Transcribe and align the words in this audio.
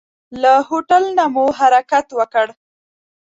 له 0.41 0.53
هوټل 0.69 1.03
نه 1.17 1.25
مو 1.33 1.45
حرکت 1.59 2.07
وکړ. 2.19 2.47